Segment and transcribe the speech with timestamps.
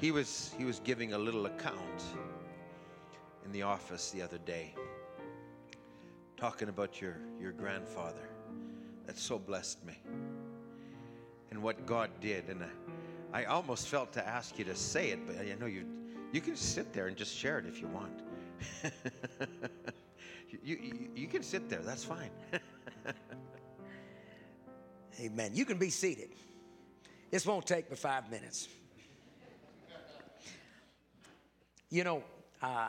[0.00, 2.02] He was he was giving a little account
[3.44, 4.74] in the office the other day,
[6.36, 8.28] talking about your your grandfather.
[9.06, 9.98] That so blessed me,
[11.50, 12.48] and what God did.
[12.48, 12.62] And
[13.32, 15.86] I, I almost felt to ask you to say it, but I know you
[16.32, 18.22] you can sit there and just share it if you want.
[20.50, 21.80] you, you, you can sit there.
[21.80, 22.30] That's fine.
[25.20, 25.52] Amen.
[25.54, 26.30] You can be seated.
[27.30, 28.68] This won't take but five minutes.
[31.96, 32.22] You know,
[32.60, 32.88] uh,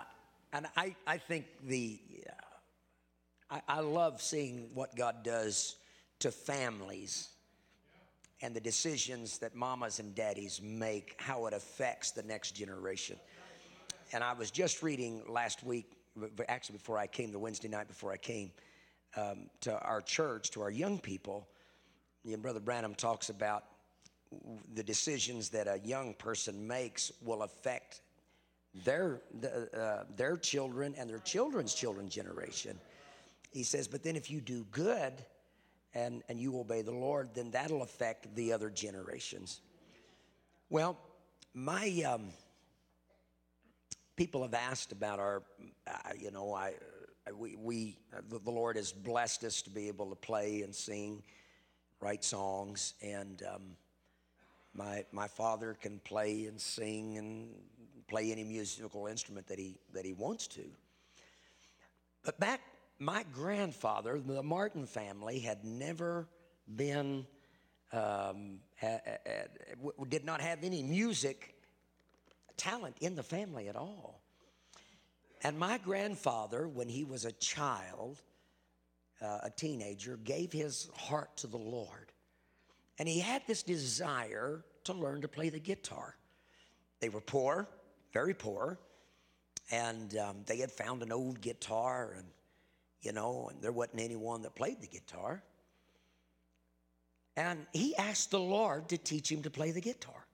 [0.51, 5.77] and I, I think the, uh, I, I love seeing what God does
[6.19, 7.29] to families
[8.41, 13.15] and the decisions that mamas and daddies make, how it affects the next generation.
[14.11, 15.85] And I was just reading last week,
[16.49, 18.51] actually before I came, the Wednesday night before I came
[19.15, 21.47] um, to our church, to our young people.
[22.25, 23.63] And Brother Branham talks about
[24.73, 28.01] the decisions that a young person makes will affect
[28.83, 29.21] their,
[29.73, 32.79] uh, their children and their children's children generation.
[33.51, 35.13] He says, but then if you do good
[35.93, 39.61] and, and you obey the Lord, then that'll affect the other generations.
[40.69, 40.97] Well,
[41.53, 42.29] my um,
[44.15, 45.43] people have asked about our,
[45.87, 46.73] uh, you know, I,
[47.35, 47.97] we, we
[48.29, 51.23] the, the, Lord has blessed us to be able to play and sing,
[51.99, 53.61] write songs, and um,
[54.77, 57.49] my my father can play and sing and
[58.07, 60.63] play any musical instrument that he that he wants to.
[62.23, 62.61] But back,
[62.99, 66.27] my grandfather, the Martin family, had never
[66.73, 67.25] been
[67.91, 71.55] um, ha, ha, did not have any music
[72.57, 74.21] talent in the family at all.
[75.43, 78.21] And my grandfather, when he was a child,
[79.21, 82.06] uh, a teenager, gave his heart to the Lord.
[82.99, 86.15] And he had this desire to learn to play the guitar.
[86.99, 87.67] They were poor,
[88.11, 88.79] very poor,
[89.71, 92.25] and um, they had found an old guitar, and
[93.01, 95.43] you know, and there wasn't anyone that played the guitar.
[97.35, 100.25] And he asked the Lord to teach him to play the guitar.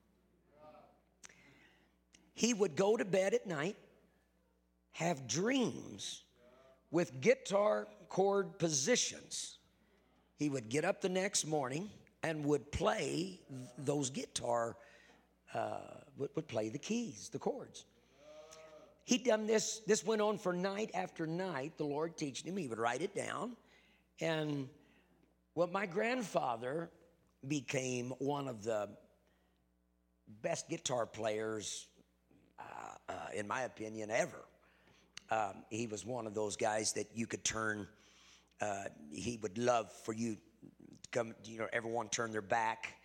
[2.33, 3.75] He would go to bed at night,
[4.93, 6.23] have dreams
[6.91, 9.57] with guitar chord positions.
[10.37, 11.89] He would get up the next morning
[12.23, 13.39] and would play
[13.77, 14.77] those guitar,
[15.53, 15.77] uh,
[16.17, 17.85] would, would play the keys, the chords.
[19.05, 22.55] He'd done this, this went on for night after night, the Lord teaching him.
[22.55, 23.57] He would write it down.
[24.21, 24.69] And
[25.55, 26.89] well, my grandfather
[27.45, 28.89] became one of the
[30.41, 31.87] best guitar players,
[32.57, 32.63] uh,
[33.09, 34.45] uh, in my opinion, ever.
[35.29, 37.87] Um, he was one of those guys that you could turn,
[38.61, 40.37] uh, he would love for you
[41.13, 42.95] come, you know, everyone turn their back,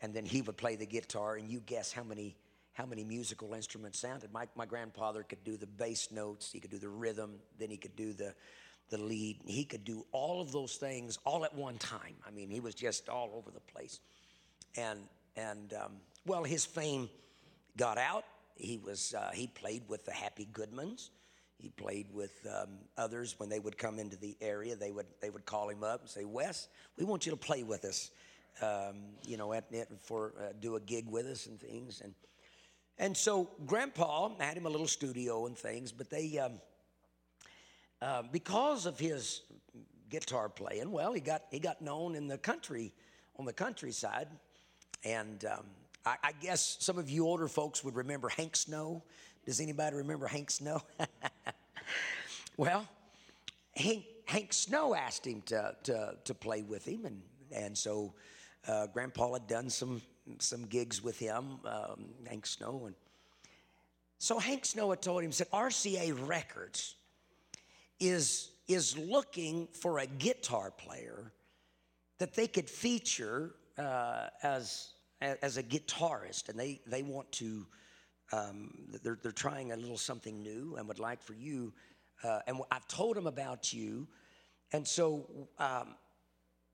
[0.00, 2.36] and then he would play the guitar, and you guess how many
[2.74, 4.32] how many musical instruments sounded.
[4.32, 7.76] My, my grandfather could do the bass notes, he could do the rhythm, then he
[7.76, 8.34] could do the
[8.90, 9.38] the lead.
[9.46, 12.14] He could do all of those things all at one time.
[12.26, 14.00] I mean, he was just all over the place.
[14.76, 15.00] And
[15.36, 15.92] and um,
[16.26, 17.08] well, his fame
[17.76, 18.24] got out.
[18.56, 21.10] He was uh, he played with the Happy Goodmans.
[21.58, 24.76] He played with um, others when they would come into the area.
[24.76, 27.62] They would they would call him up and say, "Wes, we want you to play
[27.62, 28.10] with us.
[28.60, 32.14] Um, you know, at, at for uh, do a gig with us and things." And
[32.98, 36.60] and so Grandpa had him a little studio and things, but they um,
[38.02, 39.42] uh, because of his
[40.10, 42.92] guitar playing, well, he got he got known in the country
[43.38, 44.28] on the countryside,
[45.04, 45.66] and um,
[46.06, 49.02] I, I guess some of you older folks would remember Hank Snow.
[49.44, 50.82] Does anybody remember Hank Snow?
[52.56, 52.86] well,
[53.76, 57.22] Hank, Hank Snow asked him to, to, to play with him, and,
[57.52, 58.14] and so
[58.68, 60.02] uh, Grandpa had done some,
[60.38, 62.84] some gigs with him, um, Hank Snow.
[62.86, 62.94] And
[64.18, 66.96] so Hank Snow had told him, said, RCA Records
[68.00, 71.32] is, is looking for a guitar player
[72.18, 74.94] that they could feature uh, as,
[75.42, 77.66] as a guitarist, and they, they want to
[78.32, 78.70] um,
[79.02, 81.72] they're, they're trying a little something new and would like for you.
[82.22, 84.08] Uh, and I've told them about you.
[84.72, 85.26] And so,
[85.58, 85.94] um,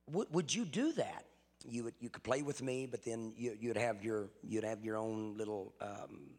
[0.06, 1.24] w- would you do that?
[1.68, 4.82] You would, you could play with me, but then you, would have your you'd have
[4.82, 6.30] your own little um,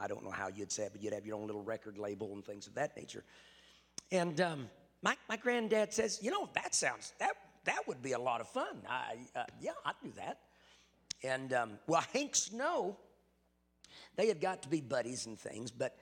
[0.00, 2.32] I don't know how you'd say it, but you'd have your own little record label
[2.32, 3.24] and things of that nature.
[4.10, 4.70] And um,
[5.02, 7.32] my my granddad says, you know, that sounds that
[7.64, 8.82] that would be a lot of fun.
[8.88, 10.38] I, uh, yeah, I'd do that.
[11.24, 12.96] And um, well, Hank Snow
[14.16, 15.96] they had got to be buddies and things, but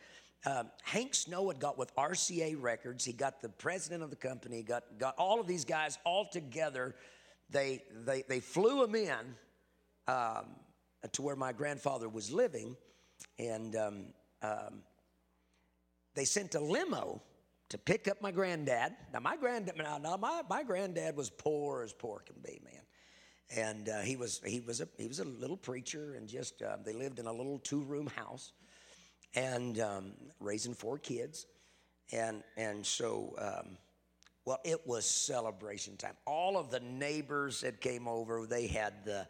[0.47, 3.05] um, Hank Snow had got with RCA Records.
[3.05, 6.95] He got the president of the company, got, got all of these guys all together.
[7.51, 9.35] They, they, they flew him in
[10.09, 10.47] um,
[11.13, 12.77] to where my grandfather was living,
[13.39, 14.05] and um,
[14.43, 14.83] um,
[16.15, 17.23] they sent a limo
[17.69, 18.97] to pick up my granddad.
[19.13, 22.83] Now my granddad, now, my, my granddad was poor as poor can be, man.
[23.57, 26.77] And uh, he was he was a he was a little preacher, and just uh,
[26.85, 28.53] they lived in a little two room house,
[29.35, 31.47] and um, raising four kids,
[32.13, 33.77] and and so um,
[34.45, 36.15] well it was celebration time.
[36.27, 39.27] All of the neighbors that came over, they had the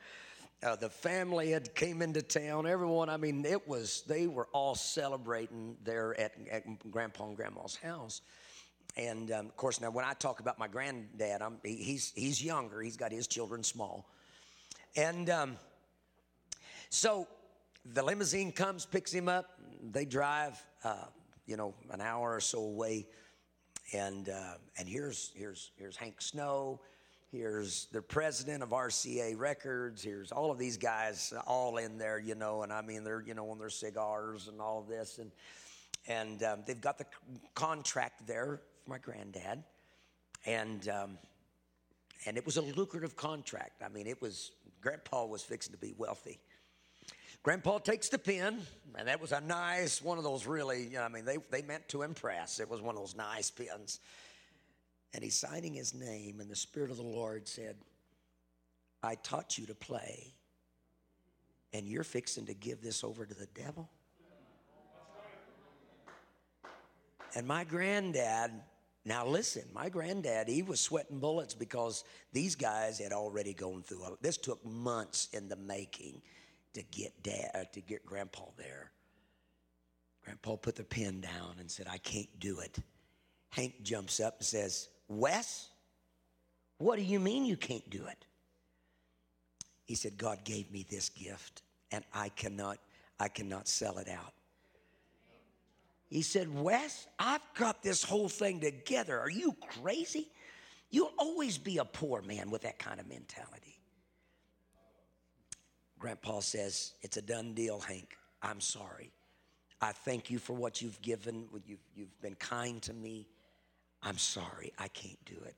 [0.63, 2.67] uh, the family had came into town.
[2.67, 7.77] Everyone, I mean, it was they were all celebrating there at, at Grandpa and Grandma's
[7.77, 8.21] house.
[8.97, 12.81] And um, of course, now when I talk about my granddad, I'm, he's he's younger.
[12.81, 14.09] He's got his children small,
[14.97, 15.57] and um,
[16.89, 17.27] so
[17.85, 19.59] the limousine comes, picks him up.
[19.93, 21.05] They drive, uh,
[21.47, 23.07] you know, an hour or so away,
[23.93, 26.81] and uh, and here's here's here's Hank Snow
[27.33, 30.03] Here's the president of RCA Records.
[30.03, 33.35] Here's all of these guys all in there, you know, and I mean, they're, you
[33.35, 35.19] know, on their cigars and all of this.
[35.19, 35.31] And,
[36.09, 37.07] and um, they've got the
[37.55, 39.63] contract there for my granddad.
[40.47, 41.19] And, um,
[42.27, 43.83] and it was a lucrative contract.
[43.85, 46.39] I mean, it was, Grandpa was fixing to be wealthy.
[47.43, 48.61] Grandpa takes the pen,
[48.97, 51.63] and that was a nice one of those really, you know, I mean, they, they
[51.63, 52.61] meant to impress.
[52.61, 54.01] It was one of those nice pens
[55.13, 57.77] and he's signing his name, and the Spirit of the Lord said,
[59.03, 60.35] I taught you to play,
[61.73, 63.89] and you're fixing to give this over to the devil?
[67.35, 68.51] And my granddad,
[69.05, 74.19] now listen, my granddad, he was sweating bullets because these guys had already gone through.
[74.21, 76.21] This took months in the making
[76.75, 78.91] to get dad, uh, to get grandpa there.
[80.25, 82.79] Grandpa put the pen down and said, I can't do it.
[83.51, 85.69] Hank jumps up and says, Wes,
[86.79, 88.25] what do you mean you can't do it?
[89.85, 92.79] He said, God gave me this gift and I cannot,
[93.19, 94.33] I cannot sell it out.
[96.11, 99.19] He said, Wes, I've got this whole thing together.
[99.19, 100.29] Are you crazy?
[100.91, 103.79] You'll always be a poor man with that kind of mentality.
[106.01, 108.17] Grandpa says, It's a done deal, Hank.
[108.43, 109.13] I'm sorry.
[109.81, 111.47] I thank you for what you've given.
[111.65, 113.29] You've, you've been kind to me.
[114.03, 115.55] I'm sorry, I can't do it.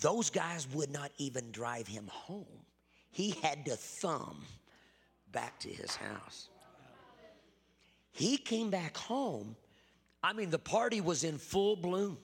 [0.00, 2.64] Those guys would not even drive him home.
[3.10, 4.42] He had to thumb
[5.30, 6.48] back to his house.
[8.16, 9.56] He came back home.
[10.22, 12.18] I mean, the party was in full bloom.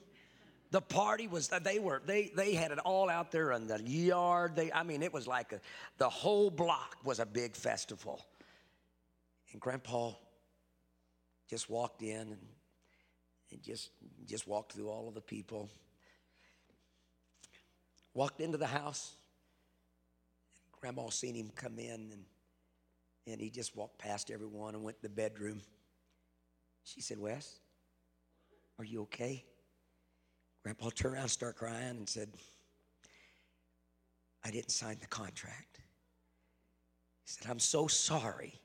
[0.71, 4.55] The party was, they were, they, they had it all out there in the yard.
[4.55, 5.61] They, I mean, it was like a,
[5.99, 8.25] the whole block was a big festival.
[9.51, 10.13] And Grandpa
[11.47, 12.39] just walked in and
[13.51, 13.91] and just
[14.25, 15.69] just walked through all of the people.
[18.15, 19.13] Walked into the house.
[20.81, 22.25] Grandma seen him come in and
[23.27, 25.61] and he just walked past everyone and went to the bedroom.
[26.83, 27.59] She said, Wes,
[28.77, 29.45] are you okay?
[30.63, 32.29] Grandpa turned around started crying and said,
[34.45, 35.79] I didn't sign the contract.
[37.25, 38.59] He said, I'm so sorry.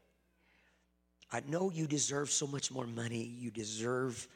[1.31, 3.23] I know you deserve so much more money.
[3.23, 4.27] You deserve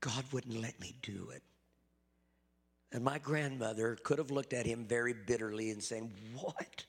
[0.00, 1.42] God wouldn't let me do it.
[2.90, 6.84] And my grandmother could have looked at him very bitterly and saying, What?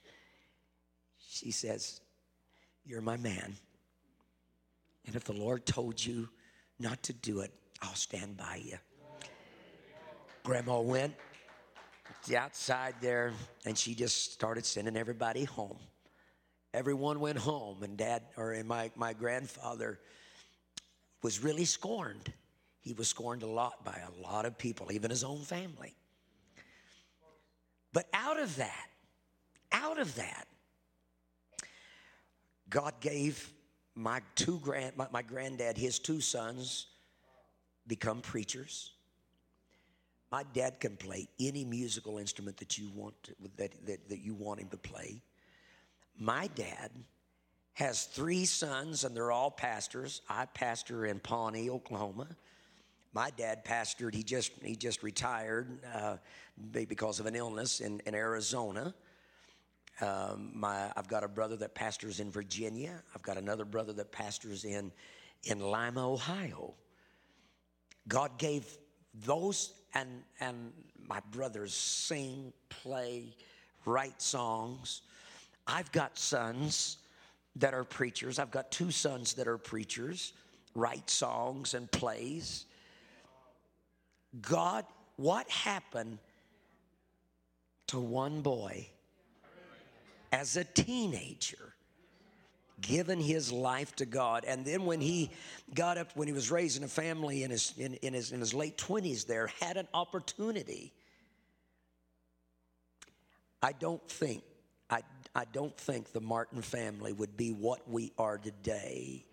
[1.19, 2.01] She says,
[2.83, 3.55] You're my man.
[5.05, 6.29] And if the Lord told you
[6.79, 8.77] not to do it, I'll stand by you.
[10.43, 11.13] Grandma went
[12.27, 13.33] the outside there
[13.65, 15.77] and she just started sending everybody home.
[16.73, 19.99] Everyone went home, and dad, or and my, my grandfather,
[21.21, 22.33] was really scorned
[22.83, 25.95] he was scorned a lot by a lot of people, even his own family.
[27.93, 28.87] But out of that,
[29.71, 30.47] out of that,
[32.69, 33.53] God gave
[33.95, 36.87] my two grand my, my granddad his two sons
[37.87, 38.91] become preachers.
[40.31, 44.33] My dad can play any musical instrument that you want to, that, that, that you
[44.33, 45.21] want him to play.
[46.17, 46.89] My dad
[47.73, 50.21] has three sons and they're all pastors.
[50.27, 52.27] I pastor in Pawnee, Oklahoma
[53.13, 56.17] my dad pastored he just he just retired uh,
[56.71, 58.93] because of an illness in, in arizona
[60.01, 63.01] um, my, i've got a brother that pastors in virginia.
[63.15, 64.91] I've got another brother that pastors in
[65.43, 66.73] in lima ohio.
[68.07, 68.77] God gave
[69.13, 70.09] those and
[70.39, 70.71] and
[71.07, 73.35] my brothers sing play
[73.85, 75.01] write songs.
[75.67, 76.97] I've got sons
[77.57, 78.39] that are preachers.
[78.39, 80.33] I've got two sons that are preachers
[80.75, 82.65] write songs and plays.
[84.41, 84.85] God,
[85.17, 86.17] what happened
[87.87, 88.87] to one boy
[90.33, 91.75] as a teenager
[92.81, 94.43] given his life to God.
[94.45, 95.29] And then when he
[95.73, 98.53] got up, when he was raising a family in his, in, in his, in his
[98.53, 100.91] late 20s there, had an opportunity.
[103.61, 104.43] I don't think,
[104.89, 105.03] I,
[105.35, 109.23] I don't think the Martin family would be what we are today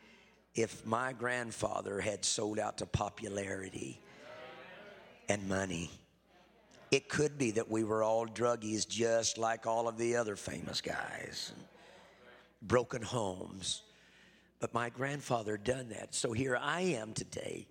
[0.55, 4.01] if my grandfather had sold out to popularity
[5.29, 5.91] and money.
[6.91, 10.81] It could be that we were all druggies just like all of the other famous
[10.81, 11.53] guys
[12.63, 13.83] broken homes.
[14.59, 16.15] But my grandfather done that.
[16.15, 17.67] So here I am today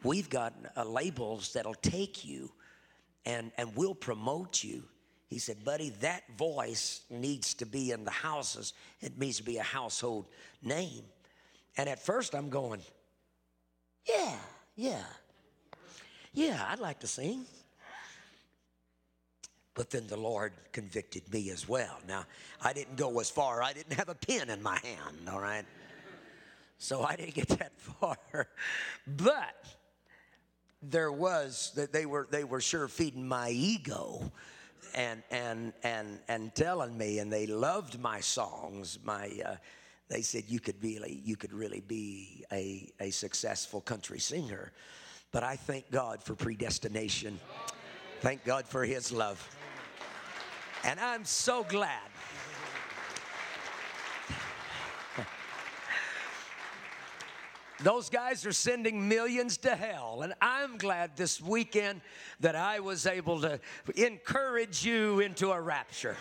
[0.05, 2.51] we've got uh, labels that'll take you
[3.27, 4.83] and and we'll promote you
[5.29, 9.59] he said buddy that voice needs to be in the houses it needs to be
[9.59, 10.27] a household
[10.63, 11.05] name
[11.77, 12.81] and at first i'm going
[14.07, 14.37] yeah
[14.77, 15.05] yeah
[16.39, 17.45] yeah, I'd like to sing.
[19.75, 21.99] But then the Lord convicted me as well.
[22.07, 22.27] Now,
[22.63, 25.65] I didn't go as far, I didn't have a pen in my hand, all right?
[26.79, 28.17] So I didn't get that far.
[29.07, 29.65] But
[30.81, 34.31] there was that they were they were sure feeding my ego
[34.95, 39.57] and and and and telling me and they loved my songs my uh,
[40.09, 44.73] they said you could really you could really be a, a successful country singer
[45.31, 47.39] but I thank God for predestination.
[48.21, 49.47] Thank God for His love.
[50.85, 52.09] And I'm so glad.
[57.81, 60.23] Those guys are sending millions to hell.
[60.23, 62.01] And I'm glad this weekend
[62.41, 63.61] that I was able to
[63.95, 66.17] encourage you into a rapture.